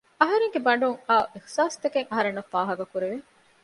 އަހަރެންގެ 0.21 0.59
ބަނޑުން 0.65 0.99
އައު 1.07 1.25
އިޙްސާސާތެއް 1.33 2.09
އަހަރެންނަށް 2.11 2.51
ފާހަގަ 2.53 2.85
ކުރެވެ 2.91 3.17